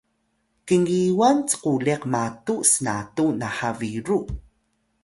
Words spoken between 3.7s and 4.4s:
biru